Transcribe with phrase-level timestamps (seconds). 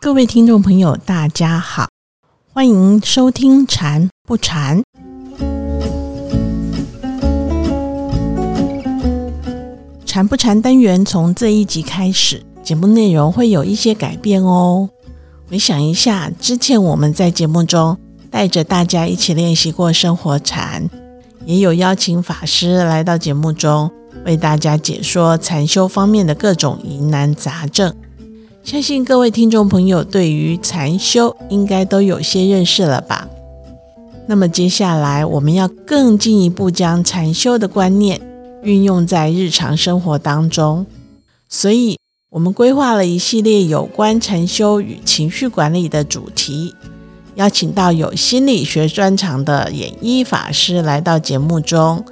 [0.00, 1.88] 各位听众朋友，大家好，
[2.52, 4.80] 欢迎收听《禅不禅》。
[10.04, 14.88] 禅不禅单元从这一集开始，节目内容会有一些改变哦。
[15.48, 17.96] 回想一下，之前我们在节目中
[18.30, 20.88] 带着大家一起练习过生活禅，
[21.44, 23.88] 也有邀请法师来到节目中
[24.28, 27.94] 为大家解说禅修方面的各种疑难杂症。
[28.62, 33.26] 相信各位听众朋友对于禅修应该都有些认识了吧？
[34.26, 38.20] 那么接下来我们要更进一步将禅修的观念
[38.62, 40.84] 运用在日常生活当中，
[41.48, 41.96] 所以
[42.28, 46.74] 我们规划了一系列有关禅修与情绪管理的主题，
[47.36, 52.04] 邀请到有心理学专长的演一法师来到节目中，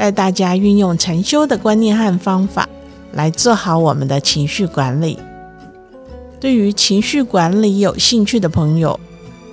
[0.00, 2.66] 带大家运用禅修的观念和方法
[3.12, 5.18] 来做好我们的情绪管理。
[6.40, 8.98] 对于情绪管理有兴趣的朋友，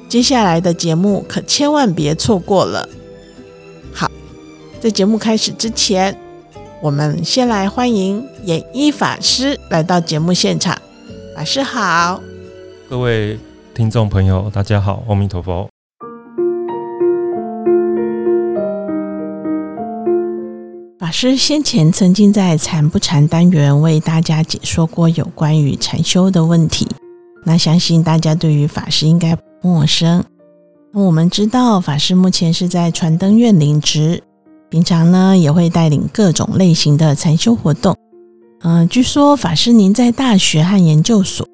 [0.08, 2.88] 接下来的节目可千万别错过了。
[3.92, 4.10] 好，
[4.80, 6.18] 在节目开始之前，
[6.82, 10.82] 我们先来欢迎演一法师来到节目现场。
[11.36, 12.24] 法师好，
[12.90, 13.38] 各位
[13.76, 15.68] 听众朋友，大家好，阿弥陀佛。
[21.08, 26.86] 法师先前曾经在禅不禅单元为大家解说过有关于禅修的问题，
[27.46, 30.22] 那相信大家对于法师应该不陌生。
[30.92, 34.22] 那我们知道法师目前是在传灯院领职，
[34.68, 37.96] 平常呢也会带领各种类型的禅修活动。
[38.64, 41.48] 嗯，据说法师您在大学和研究所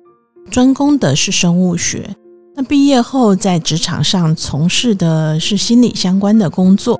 [0.49, 2.09] 专攻的是生物学，
[2.55, 6.99] 那毕业后在职场上从事的是心理相关的工作。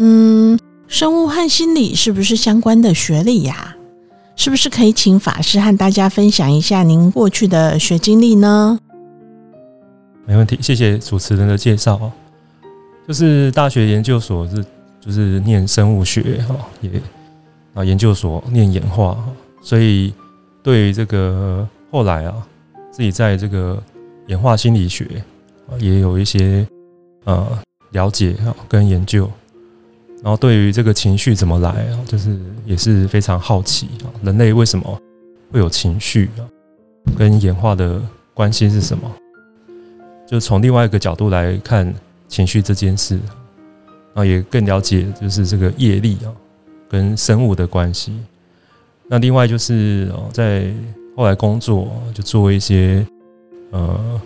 [0.00, 0.58] 嗯。
[0.94, 3.74] 生物和心理是不是相关的学历呀？
[4.36, 8.78] 是不是可以请法师和大家分享一下您过去的学经历呢？
[10.24, 12.12] 没问题，谢谢主持人的介绍。
[13.08, 14.64] 就是大学研究所是
[15.00, 16.88] 就是念生物学哈，也
[17.74, 19.18] 啊研究所念演化，
[19.60, 20.14] 所以
[20.62, 22.34] 对这个后来啊
[22.92, 23.82] 自己在这个
[24.28, 25.04] 演化心理学
[25.80, 26.64] 也有一些
[27.24, 27.44] 呃
[27.90, 29.28] 了解啊跟研究。
[30.24, 34.98] 然后对于这个情绪怎么来啊，就是也是非常好奇啊，人类为什么
[35.52, 36.48] 会有情绪啊？
[37.14, 38.00] 跟演化的
[38.32, 39.02] 关系是什么？
[40.26, 41.92] 就从另外一个角度来看
[42.26, 43.20] 情绪这件事，
[44.14, 46.32] 啊，也更了解就是这个业力啊，
[46.88, 48.18] 跟生物的关系。
[49.06, 50.72] 那另外就是哦，在
[51.14, 53.06] 后来工作就做一些
[53.72, 54.20] 呃。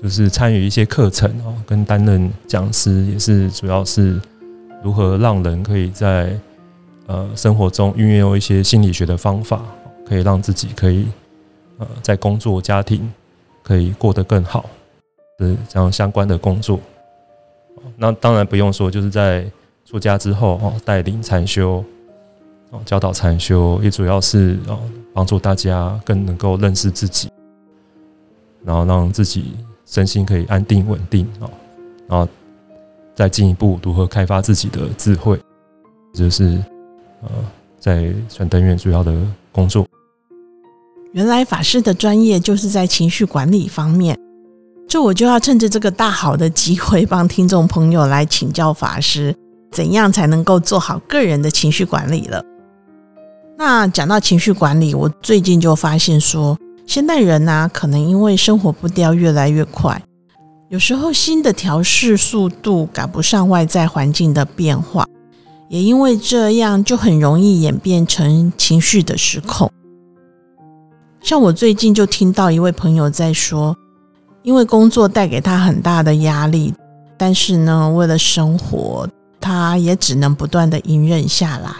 [0.00, 4.20] 就是参与一些课程哦，跟担任讲师，也是主要是
[4.80, 6.38] 如何让人可以在
[7.06, 9.60] 呃生活中运用一些心理学的方法，
[10.06, 11.08] 可以让自己可以
[11.78, 13.12] 呃在工作、家庭
[13.60, 14.70] 可以过得更好，
[15.40, 16.78] 是这样相关的工作。
[17.96, 19.44] 那当然不用说，就是在
[19.84, 21.84] 出家之后哦，带领禅修
[22.70, 24.78] 哦，教导禅修，也主要是哦
[25.12, 27.28] 帮助大家更能够认识自己，
[28.64, 29.56] 然后让自己。
[29.90, 31.48] 身心可以安定稳定啊，
[32.06, 32.28] 然后
[33.14, 35.40] 再进一步如何开发自己的智慧，
[36.12, 36.62] 就是
[37.22, 37.28] 呃，
[37.80, 39.18] 在传灯院主要的
[39.50, 39.86] 工作。
[41.12, 44.14] 原来法师的专业就是在情绪管理方面，
[44.86, 49.34] 这我就要趁着这个大好的机会，帮听众朋友来请教法师，
[49.72, 52.44] 怎样才能够做好个人的情绪管理了。
[53.56, 56.58] 那讲到情绪管理，我最近就发现说。
[56.88, 60.02] 现代人呢，可能因为生活步调越来越快，
[60.70, 65.06] 有时候新的调试速度赶不上外在环境的变化，
[65.68, 69.70] 也因为这样，就很容易演变成情绪的失控。
[71.20, 73.76] 像我最近就听到一位朋友在说，
[74.42, 76.72] 因为工作带给他很大的压力，
[77.18, 79.06] 但是呢，为了生活，
[79.38, 81.70] 他也只能不断的隐忍下来。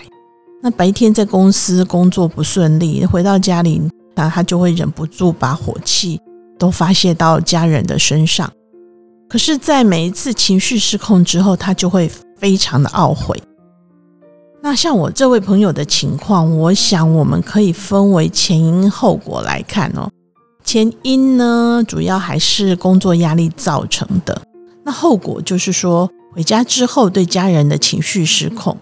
[0.62, 3.80] 那白天在公司工作不顺利，回到家里。
[4.18, 6.20] 那他就会忍不住把火气
[6.58, 8.52] 都发泄到家人的身上，
[9.28, 13.40] 可是，在每一次情绪失控之后，他就会非常的懊悔。
[14.60, 20.10] 那像我这位朋友的情况，我想我们可以分为前因后果来看哦。
[20.64, 24.42] 前因呢，主要还是工作压力造成的，
[24.84, 28.76] 那后果就是说，回家之后对家人的情绪失控。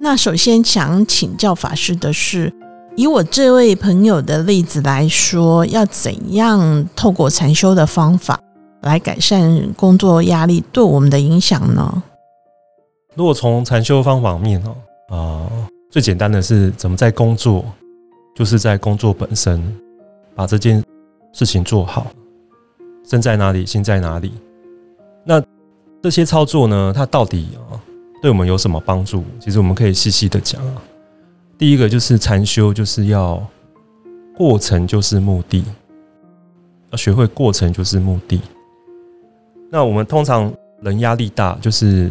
[0.00, 2.52] 那首先想请教法师的是。
[2.98, 8.36] 以我这位朋友的例子来说，要怎样透过禅修的方法
[8.82, 12.02] 来改善工作压力对我们的影响呢？
[13.14, 14.74] 如果从禅修方法面哦，
[15.16, 15.46] 啊，
[15.88, 17.64] 最简单的是怎么在工作，
[18.34, 19.62] 就是在工作本身
[20.34, 20.82] 把这件
[21.32, 22.08] 事情做好，
[23.08, 24.32] 身在哪里，心在哪里。
[25.24, 25.40] 那
[26.02, 27.78] 这些操作呢，它到底啊，
[28.20, 29.22] 对我们有什么帮助？
[29.38, 30.82] 其实我们可以细细的讲啊。
[31.58, 33.44] 第一个就是禅修，就是要
[34.36, 35.64] 过程就是目的，
[36.92, 38.40] 要学会过程就是目的。
[39.68, 42.10] 那我们通常人压力大，就是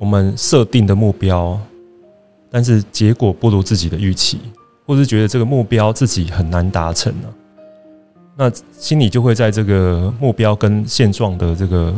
[0.00, 1.60] 我们设定的目标，
[2.50, 4.40] 但是结果不如自己的预期，
[4.86, 7.28] 或是觉得这个目标自己很难达成呢，
[8.34, 11.94] 那心里就会在这个目标跟现状的这个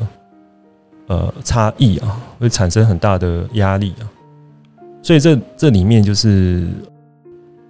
[1.06, 4.04] 呃差异啊，会产生很大的压力啊。
[5.02, 6.68] 所以这这里面就是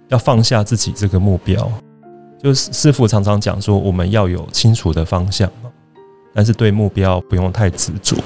[0.09, 1.71] 要放下自己这个目标，
[2.37, 5.49] 就是师傅常常讲说，我们要有清楚的方向
[6.33, 8.17] 但是对目标不用太执着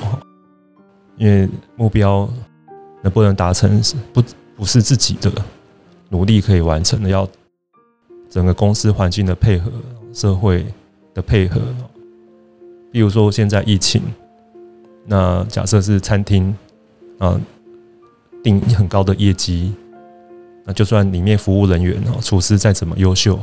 [1.17, 2.27] 因为目标
[3.03, 4.23] 能不能达成是不
[4.57, 5.31] 不是自己的
[6.09, 7.27] 努力可以完成的，要
[8.29, 9.71] 整个公司环境的配合、
[10.13, 10.65] 社会
[11.13, 11.61] 的配合。
[12.91, 14.01] 比如说现在疫情，
[15.05, 16.55] 那假设是餐厅
[17.19, 17.39] 啊。
[18.45, 19.73] 定很高的业绩，
[20.63, 23.39] 那就算里面服务人员哦，厨师再怎么优秀，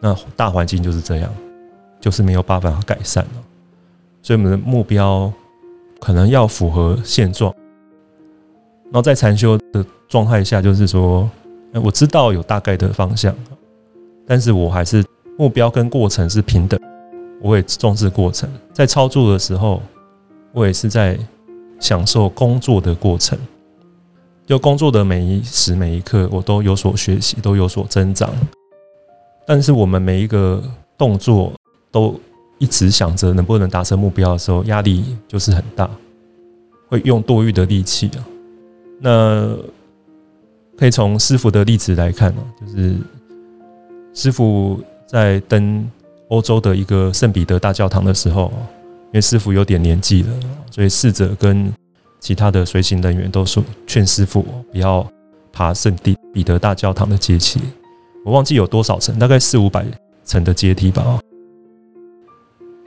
[0.00, 1.30] 那大环境就是这样，
[2.00, 3.30] 就是没有办法改善了。
[4.22, 5.30] 所以我们的目标
[6.00, 7.54] 可能要符合现状。
[8.84, 11.28] 然后在禅修的状态下，就是说，
[11.84, 13.34] 我知道有大概的方向，
[14.26, 15.04] 但是我还是
[15.36, 16.80] 目标跟过程是平等，
[17.42, 18.48] 我也重视过程。
[18.72, 19.82] 在操作的时候，
[20.52, 21.18] 我也是在
[21.78, 23.38] 享受工作的过程。
[24.48, 28.32] 就工作的每一时每一刻，我都有所学习，都有所增长。
[29.46, 30.62] 但是我们每一个
[30.96, 31.52] 动作
[31.92, 32.18] 都
[32.56, 35.88] 一直想着能不能达成目标的时候，压力就是很大，
[36.88, 38.24] 会用多余的力气啊。
[38.98, 39.54] 那
[40.78, 42.96] 可以从师傅的例子来看啊，就是
[44.14, 45.86] 师傅在登
[46.28, 48.50] 欧洲的一个圣彼得大教堂的时候，
[49.08, 50.30] 因为师傅有点年纪了，
[50.70, 51.70] 所以侍者跟
[52.20, 54.42] 其他的随行人员都说劝师傅
[54.72, 55.06] 不要
[55.52, 57.60] 爬圣地彼得大教堂的阶梯，
[58.24, 59.86] 我忘记有多少层，大概四五百
[60.24, 61.20] 层的阶梯吧。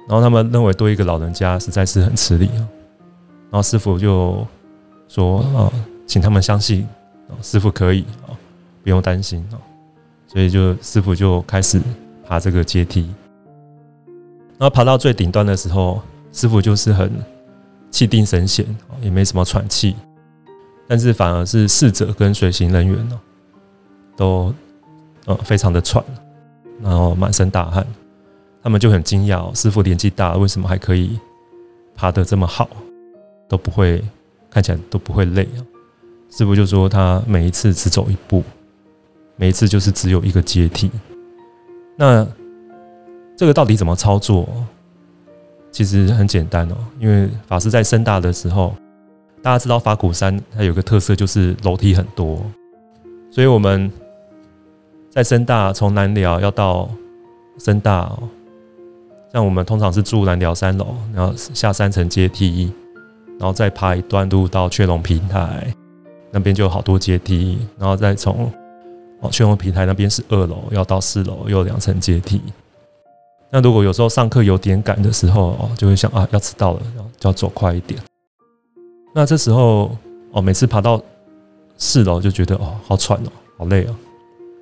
[0.08, 2.68] 然后他们认为多一个老人家实在是很吃力啊。
[3.50, 4.46] 然后师傅就
[5.08, 5.72] 说啊，
[6.06, 6.88] 请他们相信
[7.42, 8.36] 师傅可以啊，
[8.84, 9.56] 不用担心啊。
[10.28, 11.82] 所以就师傅就开始
[12.26, 13.10] 爬这个阶梯。
[14.58, 16.02] 然后爬到最顶端的时候，
[16.34, 17.12] 师傅就是很。
[17.92, 18.66] 气定神闲，
[19.02, 19.96] 也没什么喘气，
[20.88, 23.20] 但是反而是侍者跟随行人员呢，
[24.16, 24.54] 都
[25.26, 26.04] 呃非常的喘，
[26.82, 27.86] 然后满身大汗，
[28.64, 31.20] 他们就很惊讶，师傅年纪大，为什么还可以
[31.94, 32.70] 爬得这么好，
[33.48, 34.02] 都不会
[34.50, 35.60] 看起来都不会累啊？
[36.30, 38.42] 师傅就说他每一次只走一步，
[39.36, 40.90] 每一次就是只有一个阶梯，
[41.98, 42.26] 那
[43.38, 44.48] 这个到底怎么操作？
[45.72, 48.76] 其实很简单哦，因为法师在深大的时候，
[49.42, 52.44] 大家知道法鼓山它有个特色就是楼梯很多，
[53.32, 53.90] 所以我们
[55.10, 56.90] 在深大从南寮要到
[57.58, 58.24] 深大哦，
[59.32, 62.72] 像我们通常是住南寮三楼，然后下三层阶梯，
[63.40, 65.74] 然后再爬一段路到雀龙平台
[66.32, 68.52] 那边就有好多阶梯，然后再从
[69.22, 72.42] 哦雀龙平台那边是二楼要到四楼又有两层阶梯。
[73.54, 78.00] 那如果有时候上课有点赶的时候哦，就会想啊，要迟到了，要就要走快一点。
[79.14, 79.94] 那这时候
[80.32, 81.02] 哦，每次爬到
[81.78, 83.96] 四楼就觉得哦，好喘哦，好累哦。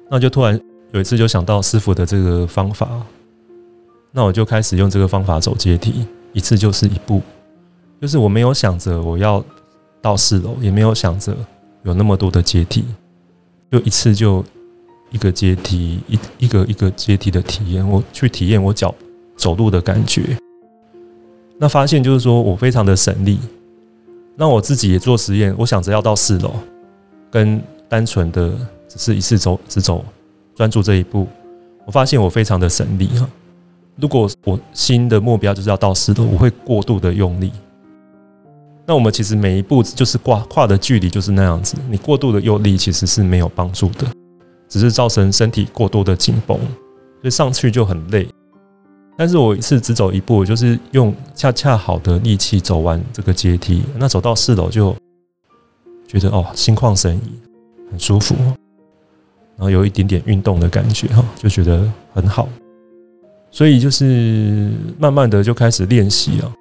[0.10, 0.60] 那就突然
[0.91, 2.89] 有一次就想到师傅的这个方法，
[4.12, 7.22] 那我就开始用这个方法走阶梯，一次就是一步，
[8.01, 9.43] 就是我没有想着我要
[10.01, 11.38] 到四楼，也没有想着
[11.84, 12.84] 有那么多的阶梯，
[13.72, 14.43] 就一次就。
[15.11, 18.93] 一个阶梯，一一个一个阶梯的体验，我去体验我脚
[19.35, 20.37] 走路的感觉。
[21.57, 23.39] 那发现就是说我非常的省力。
[24.35, 26.53] 那我自己也做实验，我想着要到四楼，
[27.29, 28.49] 跟单纯的
[28.87, 30.05] 只是一次走只走
[30.55, 31.27] 专注这一步，
[31.85, 33.29] 我发现我非常的省力哈。
[33.97, 37.51] 如果我新的目标就是要到四楼，我会过度的用力。
[38.85, 44.07] 那我们其实每一步就是跨跨的距离就是那样子，你过度的用力其实是没有帮助的。
[44.69, 48.25] 只是造成身体过多的紧绷，所以上去就很累。
[49.17, 53.83] 但是我一次只走一步，就是用恰恰好的力气走完这个阶梯。
[53.97, 54.95] 那走到四楼就
[56.07, 57.39] 觉得哦，心旷神怡，
[57.91, 58.33] 很舒服，
[59.57, 62.47] 然后有一点点运动的感觉哈，就觉得很好。
[63.51, 66.53] 所以就是慢慢的就开始练习啊，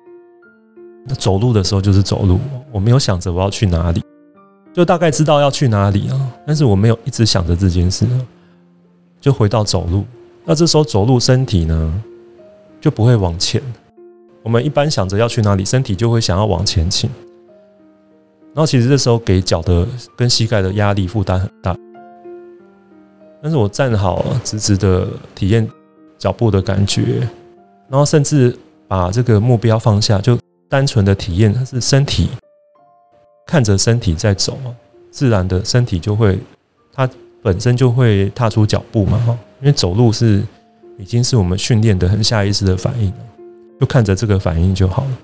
[1.07, 2.41] 那走路的时候就是走路，
[2.73, 4.03] 我没有想着我要去哪里，
[4.73, 8.07] 就大概知道要去哪里啊，但是我没有一直想着这件事，
[9.21, 10.05] 就回到走路。
[10.45, 12.03] 那这时候走路，身体呢
[12.81, 13.61] 就不会往前。
[14.43, 17.11] 我们一般想着要去哪里，身体就会想要往前倾。
[18.55, 21.77] 然后其实这时候给脚的跟膝盖的压力负担很大。
[23.43, 25.69] 但是我站好直直的体验
[26.19, 27.21] 脚步的感觉，
[27.89, 28.57] 然后甚至
[28.87, 32.29] 把这个目标放下，就单纯的体验是身体
[33.49, 34.59] 看着身体在走，
[35.11, 36.39] 自然的身体就会
[36.93, 37.09] 它
[37.43, 40.45] 本身就会踏出脚步嘛哈，因为走路是
[40.99, 43.17] 已经是我们训练的很下意识的反应了，
[43.81, 45.19] 就看着这个反应就好了，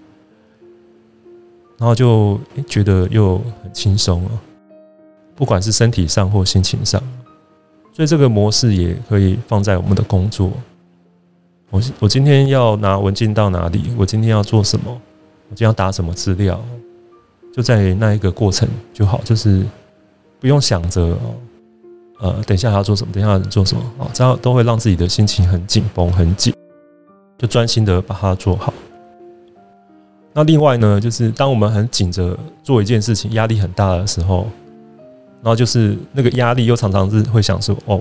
[1.76, 4.30] 然后就觉得又很轻松了，
[5.36, 7.02] 不管是身体上或心情上。
[7.92, 10.50] 所以这个模式也可以放在我们的工作。
[11.70, 13.92] 我我今天要拿文件到哪里？
[13.98, 14.90] 我今天要做什么？
[14.90, 16.58] 我今天要打什么资料？
[17.54, 19.64] 就在那一个过程就好，就是
[20.40, 21.16] 不用想着，
[22.18, 23.12] 呃，等一下还要做什么？
[23.12, 23.82] 等一下做什么？
[23.98, 26.52] 哦，这样都会让自己的心情很紧绷、很紧，
[27.38, 28.74] 就专心的把它做好。
[30.32, 34.48] 那另外呢，就是当我们很紧着做一件事情，压力很大的时候。
[35.42, 38.00] 然后就是那个压力，又常常是会想说：“哦，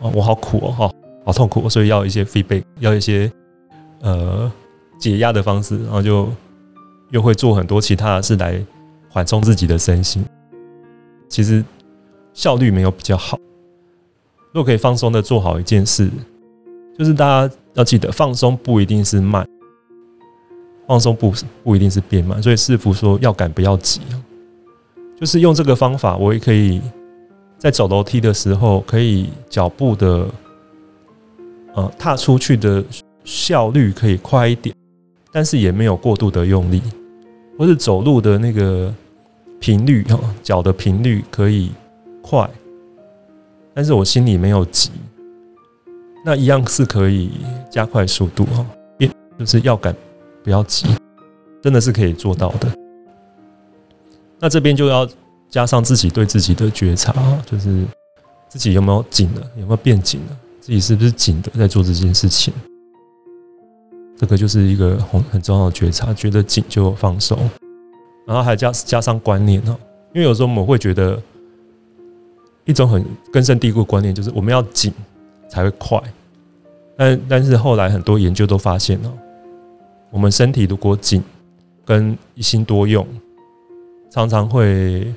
[0.00, 0.90] 哦，我好苦哦，哈，
[1.22, 3.30] 好痛苦，所以要一些 feedback，要一些
[4.00, 4.50] 呃
[4.98, 6.30] 解压的方式。”然后就
[7.10, 8.60] 又会做很多其他的事来
[9.08, 10.24] 缓冲自己的身心。
[11.28, 11.64] 其实
[12.32, 13.38] 效率没有比较好。
[14.52, 16.08] 如果可以放松的做好一件事，
[16.98, 19.46] 就是大家要记得，放松不一定是慢，
[20.86, 21.32] 放松不
[21.62, 22.42] 不一定是变慢。
[22.42, 24.00] 所以师傅说要赶不要急
[25.18, 26.80] 就是用这个方法，我也可以
[27.58, 30.26] 在走楼梯的时候，可以脚步的
[31.74, 32.84] 呃踏出去的
[33.24, 34.74] 效率可以快一点，
[35.36, 36.80] 但是也没有过度的用力，
[37.58, 38.90] 或是走路的那个
[39.60, 41.72] 频率哈， 脚的频率可以
[42.22, 42.48] 快，
[43.74, 44.90] 但是我心里没有急，
[46.24, 47.32] 那一样是可以
[47.70, 48.64] 加快速度哈，
[48.96, 49.94] 变就是要赶
[50.42, 50.86] 不要急，
[51.60, 52.74] 真的是可以做到的。
[54.38, 55.06] 那这边就要
[55.50, 57.12] 加上自己对自己的觉察，
[57.44, 57.84] 就是
[58.48, 62.54] 自己有没有紧了，有没有变紧了，自己是不是紧的在做这件事情，
[64.16, 67.38] 这个就是一个很很重要的觉察，觉得紧就放松，
[68.26, 69.76] 然后还加加上观念哦，
[70.14, 71.20] 因为有时候我们会觉得
[72.64, 74.92] 一种很根深蒂固的观念就是我们要紧
[75.48, 76.00] 才会快，
[76.96, 79.12] 但但是后来很多研究都发现哦，
[80.10, 81.22] 我们身体如果紧
[81.84, 83.06] 跟一心多用。
[84.08, 85.12] 常常会，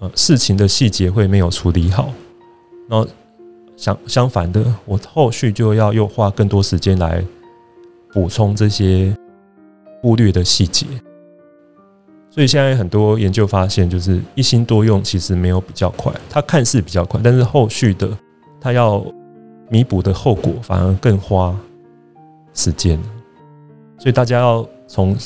[0.00, 2.12] 呃，事情的细节会没有处理好，
[2.86, 3.08] 然后
[3.74, 7.24] 相相反的，我后续就要又花更多时间来
[8.12, 9.16] 补充这些
[10.00, 10.86] 忽略的细节。
[12.30, 18.08] 所以现在很多研究发现，就是一心多用其实没有比较快，它看似比较快，但是后续的
[18.60, 19.04] 它要
[19.68, 21.56] 弥补的后果反而更花
[22.54, 22.98] 时间。
[23.98, 25.16] 所以大家要从。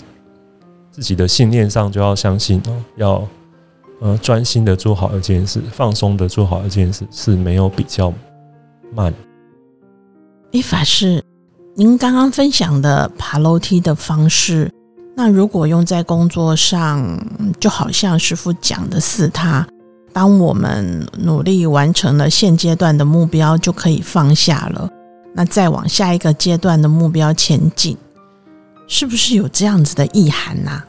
[0.89, 3.29] 自己的信念上就要相信哦，要
[4.01, 8.11] 呃专心的做好一件事，放松的做好一件事是没有比较
[8.95, 9.13] 慢。
[10.55, 11.23] 哎，法师，
[11.79, 14.73] 您刚刚分享的爬楼梯的方式，
[15.15, 17.23] 那如果用在工作上，
[17.61, 19.69] 就好像师傅讲的是，他
[20.11, 24.89] 当我们努力完成了现阶段的目标，就可以放下了，
[25.35, 27.95] 那再往下一个阶段的目标前进。
[28.89, 30.83] 是不是有这样子的意涵呐？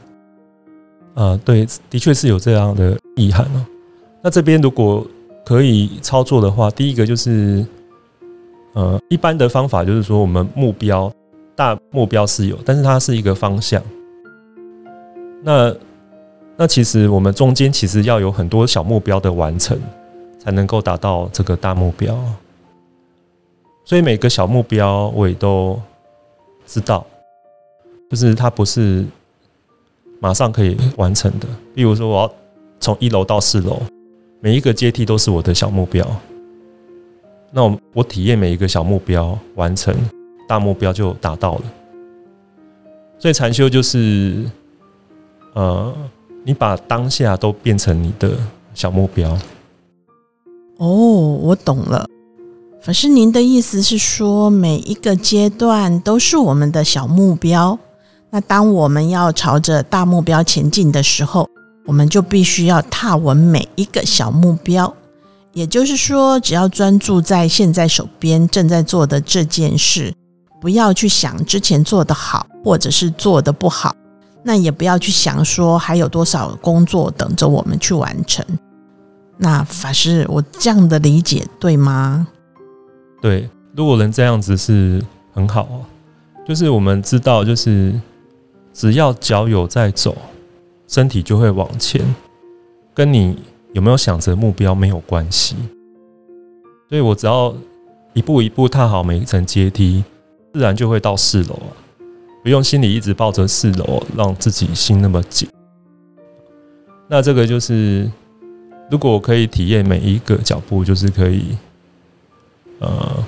[1.15, 3.65] 呃，对，的确是有这样的意涵哦。
[4.22, 5.06] 那这边如果
[5.46, 7.65] 可以操作的话，第一个就是，
[8.74, 11.12] 呃，一般的方法就是说，我们目标
[11.55, 13.81] 大目标是有，但是它是一个方向。
[15.43, 15.74] 那
[16.55, 19.79] 那其实我们中间其实要有很多小目标的完成，
[20.39, 22.17] 才能够达到这个大目标。
[23.86, 25.79] 所以每个小目标我也都
[26.65, 27.05] 知道。
[28.09, 29.05] 就是它不是
[30.19, 31.47] 马上可以完成的。
[31.75, 32.33] 比如说，我要
[32.79, 33.81] 从一楼到四楼，
[34.39, 36.05] 每一个阶梯都是我的小目标。
[37.51, 39.96] 那我我体验每一个小目标完成，
[40.48, 41.62] 大目标就达到了。
[43.18, 44.44] 所以禅修就是，
[45.54, 45.94] 呃，
[46.44, 48.32] 你把当下都变成你的
[48.74, 49.38] 小目标。
[50.77, 52.06] 哦，我懂了。
[52.80, 57.77] 法师，您的意思是说，每一个阶段都是我们的小目标。
[58.30, 61.50] 那当我们要朝着大目标前进的时候，
[61.86, 64.94] 我们就必须要踏稳每一个小目标。
[65.57, 70.13] 也就是说，只要专注在现在手边正在做的这件事，
[70.61, 73.95] 不要去想之前做的好或者是做的不好，
[74.43, 78.45] 那也不要去想说还有多少工作等着我们去完成。
[79.35, 82.27] 那法师，我这样的理解对吗？
[83.19, 85.81] 对，如果能这样子是很好啊。
[86.47, 87.99] 就是我们知道，就是
[88.71, 90.15] 只要脚有在走，
[90.87, 91.99] 身体就会往前，
[92.93, 93.39] 跟你
[93.74, 95.55] 有没有想着目标没有关系。
[96.89, 97.53] 所以我只要
[98.13, 100.03] 一步一步踏好每一层阶梯，
[100.53, 101.71] 自然就会到四楼啊，
[102.43, 105.47] 不用心里一直抱着四楼，让自己心那么紧。
[107.07, 108.09] 那这个就是。
[108.89, 111.57] 如果我可以体验每一个脚步，就是可以，
[112.79, 113.21] 呃，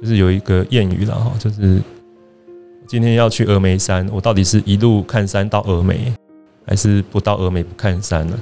[0.00, 1.82] 就是有一个谚语了哈，就是
[2.86, 6.14] 今天要去峨眉山，我到底是一路看山到峨眉，
[6.64, 8.38] 还是不到峨眉不看山呢？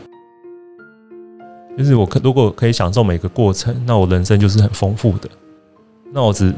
[1.79, 5.29] 就是我可如果可以享受每个过程，那我人生就是很丰富的。
[6.13, 6.53] 那我只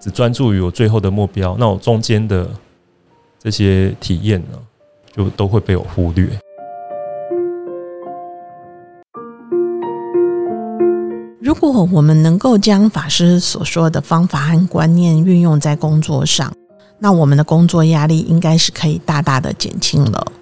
[0.00, 2.48] 只专注于我最后的目标，那我中间的
[3.38, 4.58] 这些体验呢，
[5.14, 6.28] 就都会被我忽略。
[11.40, 16.52] 如果我们能够将法师所说的方法和观念运用在工作上，
[16.98, 20.32] 那我们的工作压力应该是可以大大的减轻了。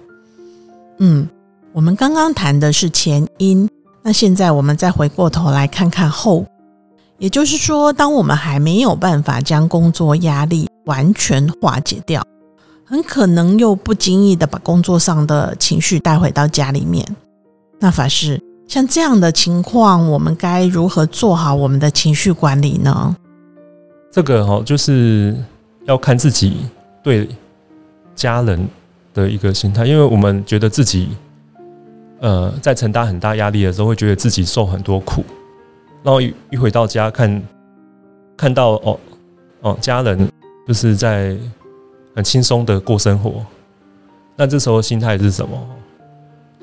[0.99, 1.27] 嗯，
[1.73, 3.67] 我们刚刚谈的是前因，
[4.03, 6.45] 那现在我们再回过头来看看后，
[7.17, 12.23] 也就是说，当我们还没有办法将工作压力完全化解掉，
[12.83, 17.05] 很可能又不经意的把工作上的情绪带回到家里面，
[17.79, 18.41] 那法师。
[18.67, 23.13] 像这样的情况，我们该如何做好我们的情绪管理呢？
[24.09, 25.35] 这个哈，就是
[25.83, 26.65] 要看自己
[27.03, 27.27] 对
[28.15, 28.65] 家人
[29.13, 31.09] 的一个心态，因为我们觉得自己
[32.21, 35.23] 呃在承担很大压力的时候，会觉得自己受很多苦，
[36.01, 37.43] 然后一回到家看
[38.37, 38.99] 看到哦
[39.61, 40.27] 哦家人
[40.67, 41.35] 就是在
[42.15, 43.45] 很轻松的过生活，
[44.35, 45.57] 那这时候心态是什么？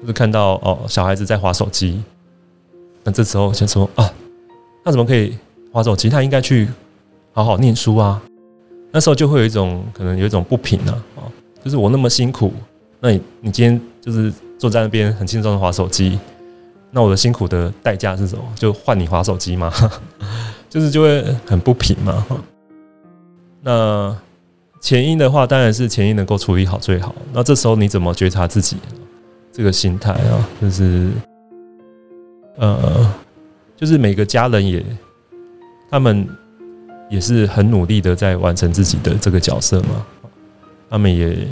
[0.00, 2.02] 就是看到哦，小孩子在划手机，
[3.02, 4.08] 那这时候先说啊，
[4.84, 5.36] 他怎么可以
[5.72, 6.08] 划手机？
[6.08, 6.68] 他应该去
[7.32, 8.22] 好好念书啊。
[8.92, 11.26] 那时候就会有一种可能有一种不平啊，啊，
[11.62, 12.52] 就是我那么辛苦，
[13.00, 16.18] 那你你今天就是坐在那边很轻松的划手机，
[16.90, 18.42] 那我的辛苦的代价是什么？
[18.56, 19.72] 就换你划手机吗？
[20.68, 22.26] 就是就会很不平嘛。
[23.62, 24.14] 那
[24.80, 27.14] 前因的话，当然是前因能够处理好最好。
[27.32, 28.76] 那这时候你怎么觉察自己？
[29.50, 31.10] 这个心态啊，就是，
[32.58, 33.12] 呃，
[33.76, 34.84] 就是每个家人也，
[35.90, 36.28] 他们
[37.10, 40.06] 也是很努力的在完成自己的这个角色嘛。
[40.88, 41.48] 他们也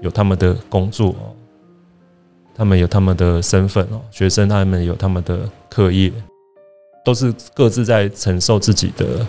[0.00, 1.14] 有他们的工作，
[2.56, 4.00] 他们有他们的身份哦。
[4.10, 6.12] 学生他们有他们的课业，
[7.04, 9.26] 都是各自在承受自己的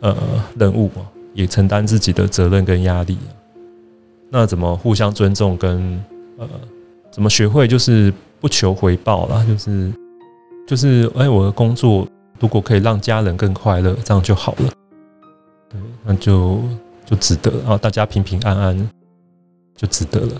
[0.00, 0.16] 呃
[0.58, 0.90] 任务，
[1.34, 3.18] 也承担自己的责任跟压力。
[4.30, 6.02] 那怎么互相尊重跟
[6.38, 6.48] 呃？
[7.12, 9.90] 怎么学会就是不求回报啦，就是
[10.66, 12.06] 就是哎，我的工作
[12.38, 14.70] 如果可以让家人更快乐，这样就好了。
[15.70, 16.60] 对，那就
[17.06, 18.90] 就值得啊，大家平平安安
[19.74, 20.32] 就值得了。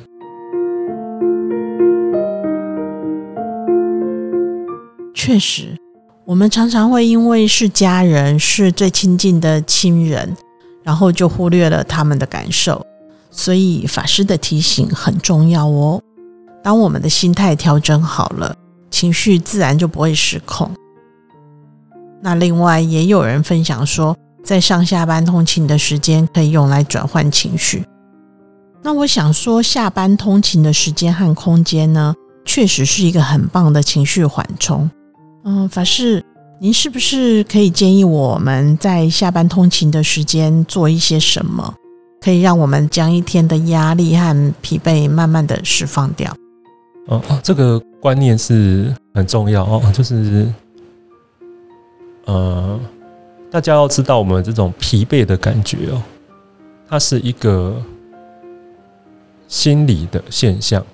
[5.16, 5.74] 确实，
[6.26, 10.36] 我们常常会因为是家人，是最亲近的亲人，
[10.84, 12.84] 然后就忽略了他们的感受。
[13.30, 16.00] 所以法师的提醒很重要哦。
[16.62, 18.54] 当我们的心态调整好了，
[18.90, 20.70] 情绪自然就不会失控。
[22.20, 27.82] 那另外也有人分享说，在上下班通勤的时间可以用来转换情绪。
[28.82, 34.88] 那我想说，下班通勤的时间和空间呢，确实是一个很棒的情绪缓冲。
[35.48, 36.20] 嗯，法师，
[36.58, 41.72] 您是不是可以建议我们在下班通勤的时间做一些什么，
[42.20, 46.36] 可以让我们将一天的压力和疲惫慢慢的释放掉？
[47.06, 50.52] 哦，这个观念是很重要哦，就是，
[52.24, 52.80] 呃，
[53.48, 56.02] 大家要知道，我们这种疲惫的感觉哦，
[56.88, 57.80] 它是一个
[59.46, 60.84] 心理的现象。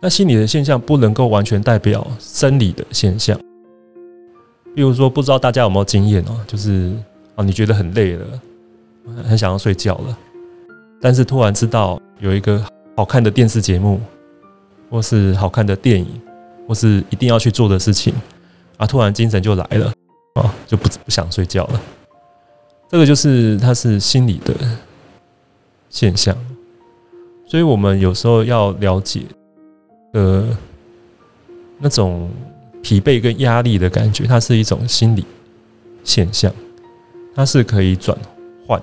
[0.00, 3.38] 那心理的现象不能够完全代表生理的现象。
[4.74, 6.92] 比如说，不知道大家有没有经验哦，就是
[7.34, 8.26] 哦，你觉得很累了，
[9.26, 10.18] 很想要睡觉了，
[11.00, 12.64] 但是突然知道有一个
[12.96, 14.00] 好看的电视节目。
[14.90, 16.08] 或是好看的电影，
[16.66, 18.14] 或是一定要去做的事情，
[18.78, 19.92] 啊，突然精神就来了，
[20.32, 21.80] 啊，就不不想睡觉了。
[22.88, 24.54] 这个就是它是心理的
[25.90, 26.34] 现象，
[27.44, 29.20] 所以我们有时候要了解，
[30.12, 30.56] 呃，
[31.78, 32.30] 那种
[32.82, 35.24] 疲惫跟压力的感觉，它是一种心理
[36.02, 36.52] 现象，
[37.34, 38.16] 它是可以转
[38.66, 38.82] 换。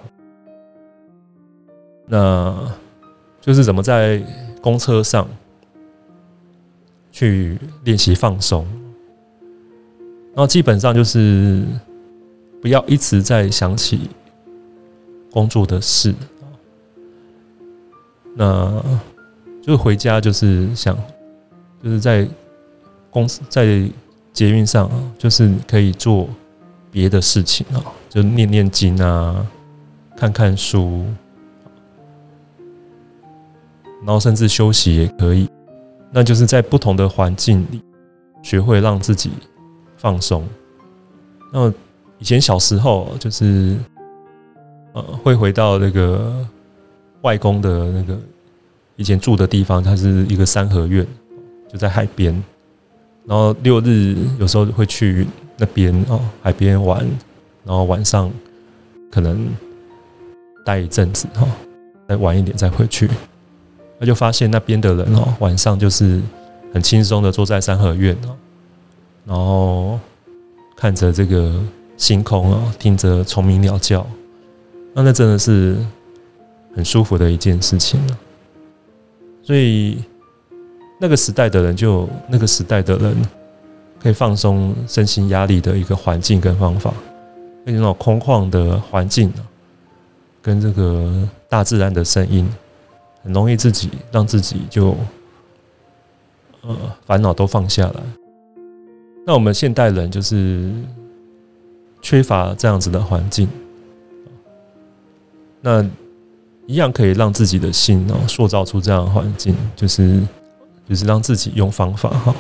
[2.08, 2.72] 那
[3.42, 4.22] 就是怎么在
[4.62, 5.28] 公车上
[7.12, 8.66] 去练习放松，
[10.34, 11.64] 然后基本上就是
[12.62, 14.10] 不要一直在想起
[15.32, 16.14] 工作的事，
[18.36, 18.84] 那
[19.66, 20.96] 就是回家就是想，
[21.84, 22.28] 就是在
[23.10, 23.66] 公司在
[24.32, 26.30] 捷运上，就是可以做
[26.92, 29.44] 别的事情啊，就念念经啊，
[30.16, 31.04] 看看书。
[34.02, 35.50] 然后甚至休息也可以，
[36.12, 37.82] 那就是在不同的环境里
[38.44, 39.32] 学会让自己
[39.98, 40.48] 放松。
[41.52, 41.74] 那
[42.20, 43.76] 以前小时候就是
[44.94, 46.46] 呃会回到那个
[47.22, 48.16] 外公的那个
[48.98, 51.06] 以前住的地方，它是一个三合院，
[51.72, 52.44] 就在海边。
[53.26, 55.26] 然后六日有时候会去
[55.58, 57.00] 那边哦海边玩，
[57.64, 58.32] 然后晚上
[59.12, 59.48] 可能
[60.64, 61.48] 待一阵子哈，
[62.08, 63.10] 再晚一点再回去。
[63.98, 66.22] 那就发现那边的人哦，晚上就是
[66.74, 68.36] 很轻松的坐在三合院哦，
[69.26, 70.00] 然后
[70.78, 71.60] 看着这个
[71.98, 74.06] 星空哦，听着虫鸣鸟叫，
[74.94, 75.78] 那那真的是
[76.76, 78.18] 很舒服的一件事情了。
[79.46, 80.04] 所以
[81.00, 83.16] 那个时代的人，就那个时代的人
[84.02, 86.92] 可以放松身心压力的一个环境跟方法，
[87.64, 89.32] 那种空旷的环境，
[90.42, 92.50] 跟这个大自然的声音。
[93.24, 94.96] 很容易自己让自己就，
[96.62, 96.76] 呃，
[97.08, 98.04] 烦恼都放下来。
[99.26, 100.72] 那我们现代人就是
[102.04, 103.50] 缺乏这样子的环境，
[105.60, 105.84] 那
[106.68, 110.22] 一样可以让自己的心哦塑造出这样的环境，就是
[110.88, 112.36] 就是让自己用方法哈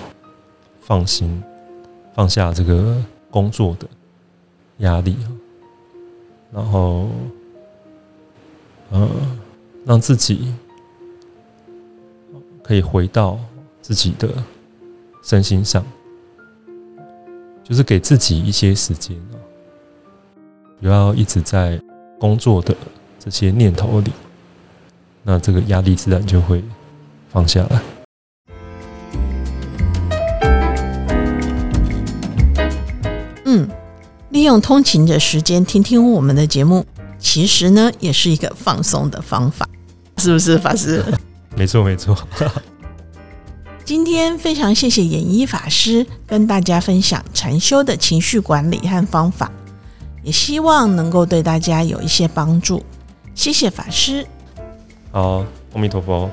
[0.81, 1.43] 放心
[2.13, 3.87] 放下这个工作的
[4.77, 5.17] 压力，
[6.51, 7.09] 然后
[8.91, 9.09] 呃
[9.85, 10.53] 让自己。
[12.67, 13.37] 可以回到
[13.79, 14.27] 自己的
[15.21, 15.85] 身心上，
[17.63, 19.37] 就是给自己一些时间啊，
[20.81, 21.79] 不要一直在
[22.19, 22.75] 工作的
[23.25, 24.11] 这些念头里，
[25.23, 26.63] 那这个压力自然就会
[27.31, 27.81] 放下来。
[33.45, 33.67] 嗯，
[34.29, 36.85] 利用通勤的时间听听我们的节目，
[37.17, 39.67] 其实呢也是一个放松的方法，
[40.17, 41.03] 是不是法师？
[41.57, 42.15] 没错，没错。
[43.83, 49.51] 今天非常谢谢演一法师跟大家分享禅修的情绪管理和方法，
[50.21, 52.83] 也希望能够对大家有一些帮助。
[53.35, 54.25] 谢谢法师。
[55.11, 56.27] 好，阿弥陀佛。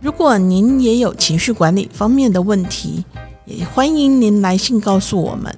[0.00, 3.04] 如果您也有情绪管理方面的问题，
[3.44, 5.54] 也欢迎您来信告诉我们。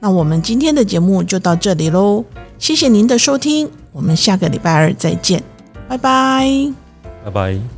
[0.00, 2.24] 那我们今天的节目就到这里喽，
[2.58, 5.42] 谢谢您的收听，我们下个礼拜二再见，
[5.88, 6.72] 拜拜，
[7.24, 7.77] 拜拜。